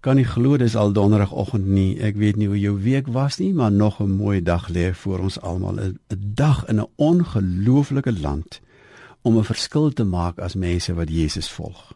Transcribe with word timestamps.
Kan 0.00 0.16
nie 0.16 0.24
glo 0.24 0.56
dis 0.56 0.76
al 0.80 0.94
donderdagoggend 0.96 1.66
nie. 1.68 1.98
Ek 2.00 2.16
weet 2.16 2.38
nie 2.40 2.46
hoe 2.48 2.58
jou 2.58 2.78
week 2.80 3.10
was 3.12 3.36
nie, 3.36 3.52
maar 3.52 3.72
nog 3.72 4.00
'n 4.00 4.16
mooi 4.16 4.42
dag 4.42 4.68
lê 4.68 4.94
voor 4.94 5.18
ons 5.18 5.40
almal. 5.40 5.76
'n 5.80 5.98
Dag 6.34 6.66
in 6.68 6.80
'n 6.80 6.88
ongelooflike 6.96 8.12
land 8.12 8.60
om 9.22 9.36
'n 9.36 9.44
verskil 9.44 9.92
te 9.92 10.04
maak 10.04 10.38
as 10.38 10.54
mense 10.54 10.94
wat 10.94 11.08
Jesus 11.08 11.50
volg. 11.50 11.94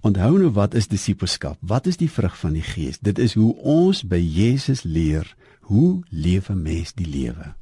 Onthou 0.00 0.38
nou 0.38 0.50
wat 0.50 0.74
is 0.74 0.88
disippelskap? 0.88 1.56
Wat 1.60 1.86
is 1.86 1.96
die 1.96 2.10
vrug 2.10 2.38
van 2.38 2.52
die 2.52 2.62
Gees? 2.62 2.98
Dit 2.98 3.18
is 3.18 3.34
hoe 3.34 3.56
ons 3.56 4.02
by 4.02 4.16
Jesus 4.16 4.82
leer 4.82 5.36
hoe 5.60 6.02
leef 6.08 6.48
'n 6.48 6.62
mens 6.62 6.92
die 6.92 7.06
lewe. 7.06 7.54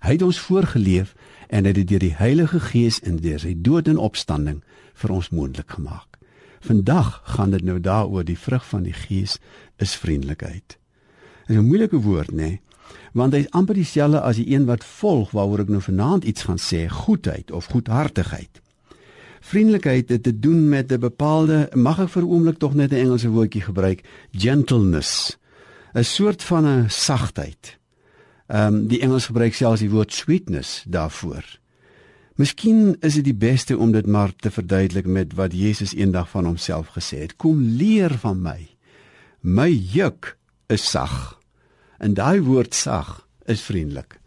Hy 0.00 0.10
het 0.10 0.22
ons 0.22 0.38
voorgeleef 0.38 1.14
en 1.48 1.64
het 1.64 1.74
dit 1.74 1.88
deur 1.88 1.98
die 1.98 2.14
Heilige 2.14 2.60
Gees 2.60 2.98
in 3.00 3.16
deur 3.16 3.38
sy 3.38 3.54
dood 3.56 3.88
en 3.88 3.96
opstanding 3.96 4.62
vir 4.94 5.10
ons 5.10 5.30
moontlik 5.30 5.70
gemaak. 5.70 6.13
Vandag 6.64 7.20
gaan 7.24 7.50
dit 7.50 7.62
nou 7.62 7.80
daaroor 7.80 8.24
die 8.24 8.38
vrug 8.38 8.66
van 8.68 8.82
die 8.82 8.92
Gees 8.92 9.36
is 9.76 9.96
vriendelikheid. 10.00 10.78
Dit 11.46 11.56
is 11.56 11.56
'n 11.56 11.66
moeilike 11.66 12.00
woord, 12.00 12.30
nê? 12.30 12.34
Nee? 12.34 12.60
Want 13.12 13.32
dit 13.32 13.44
is 13.44 13.50
amper 13.50 13.74
dieselfde 13.74 14.20
as 14.20 14.36
die 14.36 14.50
een 14.50 14.64
wat 14.64 14.84
volg 14.84 15.30
waaroor 15.30 15.60
ek 15.60 15.68
nou 15.68 15.82
vanaand 15.82 16.24
iets 16.24 16.42
gaan 16.42 16.58
sê, 16.58 16.88
goedheid 16.88 17.50
of 17.50 17.64
goedhartigheid. 17.64 18.60
Vriendelikheid 19.40 20.08
het 20.08 20.22
te 20.22 20.38
doen 20.38 20.68
met 20.68 20.92
'n 20.92 20.98
bepaalde, 20.98 21.68
mag 21.74 21.98
ek 21.98 22.08
vir 22.08 22.26
oomblik 22.26 22.58
tog 22.58 22.74
net 22.74 22.92
'n 22.92 22.94
Engelse 22.96 23.28
woordjie 23.28 23.62
gebruik, 23.62 24.00
gentleness. 24.32 25.36
'n 25.92 26.04
soort 26.04 26.42
van 26.42 26.66
'n 26.66 26.90
sagtheid. 26.90 27.78
Ehm 28.46 28.74
um, 28.74 28.86
die 28.86 29.00
Engels 29.00 29.26
gebruik 29.26 29.54
selfs 29.54 29.80
die 29.80 29.90
woord 29.90 30.12
sweetness 30.12 30.84
daarvoor. 30.88 31.44
Miskien 32.34 32.96
is 32.98 33.14
dit 33.14 33.28
die 33.28 33.36
beste 33.38 33.76
om 33.78 33.92
dit 33.94 34.06
maar 34.10 34.32
te 34.34 34.50
verduidelik 34.50 35.06
met 35.06 35.36
wat 35.38 35.52
Jesus 35.54 35.92
eendag 35.94 36.26
van 36.32 36.48
homself 36.48 36.88
gesê 36.96 37.20
het: 37.22 37.36
"Kom 37.36 37.60
leer 37.62 38.18
van 38.18 38.42
my. 38.42 38.68
My 39.40 39.70
juk 39.70 40.36
is 40.66 40.90
sag." 40.90 41.38
En 41.98 42.14
daai 42.14 42.40
woord 42.42 42.74
sag 42.74 43.28
is 43.46 43.62
vriendelik. 43.62 44.18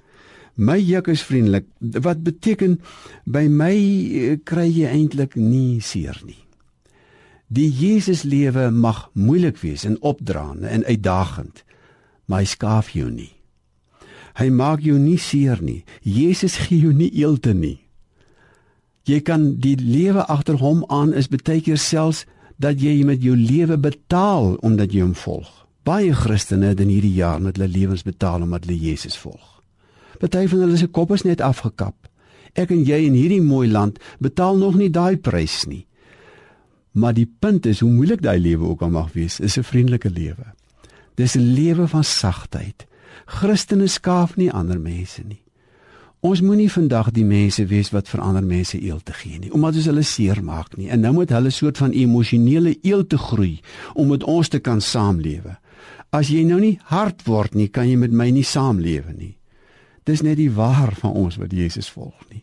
My 0.55 0.79
juk 0.79 1.07
is 1.07 1.21
vriendelik. 1.21 1.65
Wat 1.79 2.23
beteken 2.23 2.79
by 3.25 3.47
my 3.49 3.75
eh, 3.75 4.37
kry 4.43 4.69
jy 4.71 4.87
eintlik 4.87 5.35
nie 5.35 5.81
seer 5.81 6.21
nie. 6.23 6.45
Die 7.47 7.69
Jesus 7.71 8.23
lewe 8.23 8.71
mag 8.71 9.09
moeilik 9.13 9.57
wees 9.57 9.83
en 9.83 10.01
opdraande 10.01 10.67
en 10.67 10.85
uitdagend, 10.85 11.63
maar 12.25 12.39
hy 12.39 12.45
skaaf 12.45 12.89
jou 12.89 13.11
nie. 13.11 13.33
Hy 14.39 14.49
maak 14.49 14.79
jou 14.79 14.97
nie 14.99 15.17
seer 15.17 15.61
nie. 15.61 15.83
Jesus 16.01 16.55
gee 16.55 16.79
jou 16.79 16.93
nie 16.93 17.11
eelte 17.11 17.53
nie. 17.53 17.86
Jy 19.07 19.21
kan 19.23 19.53
die 19.63 19.77
lewe 19.79 20.25
agter 20.27 20.57
hom 20.59 20.83
aan 20.91 21.13
is 21.15 21.29
baie 21.31 21.61
keer 21.63 21.79
selfs 21.79 22.25
dat 22.59 22.81
jy 22.81 23.05
met 23.07 23.21
jou 23.23 23.37
lewe 23.37 23.77
betaal 23.79 24.57
omdat 24.65 24.91
jy 24.91 25.05
hom 25.05 25.15
volg. 25.15 25.47
Baie 25.87 26.11
Christene 26.11 26.73
het 26.73 26.81
in 26.83 26.91
hierdie 26.91 27.15
jaar 27.15 27.39
met 27.39 27.55
hulle 27.55 27.71
lewens 27.71 28.03
betaal 28.03 28.43
omdat 28.43 28.65
hulle 28.65 28.79
Jesus 28.79 29.15
volg. 29.17 29.61
Party 30.19 30.47
van 30.51 30.65
hulle 30.65 30.77
se 30.77 30.89
kop 30.91 31.13
is 31.15 31.23
net 31.23 31.41
afgekap. 31.45 31.95
Ek 32.57 32.73
en 32.73 32.83
jy 32.83 33.05
in 33.05 33.15
hierdie 33.15 33.43
mooi 33.43 33.69
land 33.69 34.01
betaal 34.19 34.57
nog 34.59 34.75
nie 34.75 34.89
daai 34.91 35.15
prys 35.15 35.63
nie. 35.69 35.85
Maar 36.97 37.13
die 37.13 37.29
punt 37.29 37.69
is 37.69 37.79
hoe 37.85 37.91
moeilik 37.93 38.23
daai 38.25 38.39
lewe 38.41 38.73
ook 38.73 38.81
al 38.81 38.91
mag 38.91 39.13
wees, 39.13 39.39
is 39.39 39.57
'n 39.57 39.63
vriendelike 39.63 40.09
lewe. 40.09 40.51
Dis 41.15 41.35
'n 41.35 41.53
lewe 41.53 41.87
van 41.87 42.03
sagtheid. 42.03 42.87
Christene 43.25 43.87
skaaf 43.87 44.35
nie 44.35 44.51
ander 44.51 44.79
mense 44.79 45.21
nie. 45.23 45.46
Ons 46.25 46.41
moenie 46.41 46.69
vandag 46.71 47.11
die 47.13 47.25
mense 47.25 47.61
wees 47.69 47.91
wat 47.93 48.07
vir 48.09 48.23
ander 48.25 48.41
mense 48.41 48.79
eel 48.81 48.97
te 49.05 49.13
gee 49.13 49.37
nie, 49.37 49.51
omdat 49.53 49.77
ons 49.77 49.89
hulle 49.91 50.03
seermaak 50.03 50.73
nie. 50.77 50.89
En 50.89 51.03
nou 51.05 51.13
moet 51.19 51.29
hulle 51.29 51.51
soort 51.53 51.77
van 51.77 51.93
emosionele 51.93 52.73
eel 52.81 53.05
te 53.05 53.19
groei 53.21 53.59
om 53.93 54.09
met 54.09 54.25
ons 54.25 54.49
te 54.49 54.59
kan 54.59 54.81
saamlewe. 54.81 55.59
As 56.09 56.31
jy 56.33 56.41
nou 56.47 56.57
nie 56.63 56.79
hard 56.89 57.21
word 57.27 57.53
nie, 57.53 57.67
kan 57.69 57.85
jy 57.85 57.99
met 58.01 58.15
my 58.15 58.31
nie 58.33 58.45
saamlewe 58.47 59.13
nie. 59.13 59.35
Dis 60.09 60.25
net 60.25 60.39
die 60.41 60.49
waar 60.49 60.95
van 60.97 61.13
ons 61.13 61.37
wat 61.37 61.53
Jesus 61.53 61.91
volg 61.93 62.17
nie. 62.31 62.41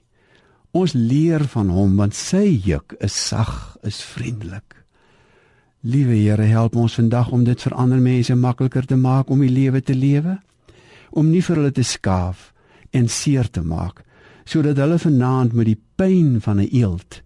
Ons 0.70 0.94
leer 0.94 1.42
van 1.50 1.70
hom 1.74 1.98
want 1.98 2.14
sy 2.14 2.46
juk 2.62 2.94
is 3.02 3.14
sag, 3.14 3.74
is 3.82 4.02
vriendelik. 4.06 4.84
Liewe 5.82 6.14
Here, 6.14 6.46
help 6.46 6.76
ons 6.78 6.94
vandag 6.94 7.34
om 7.34 7.42
dit 7.44 7.60
vir 7.60 7.74
ander 7.74 7.98
mense 7.98 8.34
makliker 8.38 8.86
te 8.86 8.96
maak 8.96 9.30
om 9.34 9.42
die 9.42 9.52
lewe 9.52 9.82
te 9.82 9.94
lewe, 9.98 10.38
om 11.10 11.30
nie 11.30 11.42
vir 11.42 11.58
hulle 11.58 11.74
te 11.74 11.82
skaaf 11.82 12.53
en 12.94 13.08
seer 13.10 13.50
te 13.50 13.62
maak 13.62 14.02
sodat 14.44 14.76
hulle 14.76 14.98
vanaand 15.00 15.54
met 15.56 15.70
die 15.70 15.80
pyn 15.96 16.40
van 16.44 16.60
'n 16.60 16.68
eeld 16.72 17.22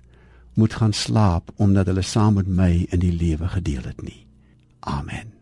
moet 0.54 0.74
gaan 0.74 0.92
slaap 0.92 1.50
omdat 1.56 1.86
hulle 1.86 2.02
saam 2.02 2.34
met 2.34 2.46
my 2.46 2.86
in 2.90 2.98
die 2.98 3.12
lewe 3.12 3.48
gedeel 3.48 3.82
het 3.82 4.02
nie. 4.02 4.26
Amen. 4.80 5.37